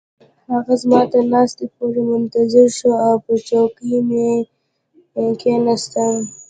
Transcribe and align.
هغه 0.53 0.73
زما 0.81 1.01
تر 1.13 1.23
ناستې 1.33 1.65
پورې 1.75 2.01
منتظر 2.09 2.67
شو 2.77 2.91
او 3.07 3.15
پر 3.25 3.37
چوکۍ 3.47 3.93
مې 4.07 4.29
کښیناستم. 5.41 6.13